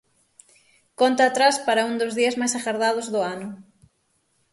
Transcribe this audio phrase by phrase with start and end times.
[0.99, 3.47] Conta atrás para un dos días máis agardados do ano.